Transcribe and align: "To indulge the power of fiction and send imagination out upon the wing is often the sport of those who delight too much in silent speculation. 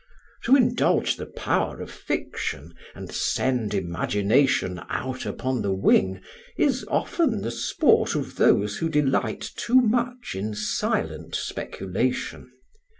"To 0.45 0.55
indulge 0.55 1.15
the 1.17 1.27
power 1.27 1.79
of 1.79 1.91
fiction 1.91 2.73
and 2.95 3.11
send 3.11 3.75
imagination 3.75 4.81
out 4.89 5.27
upon 5.27 5.61
the 5.61 5.75
wing 5.75 6.21
is 6.57 6.83
often 6.87 7.41
the 7.41 7.51
sport 7.51 8.15
of 8.15 8.37
those 8.37 8.77
who 8.79 8.89
delight 8.89 9.47
too 9.55 9.79
much 9.79 10.33
in 10.33 10.55
silent 10.55 11.35
speculation. 11.35 12.51